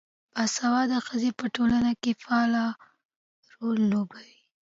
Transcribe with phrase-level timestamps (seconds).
[0.35, 2.53] باسواده ښځې په ټولنه کې فعال
[3.53, 4.35] رول لوبوي.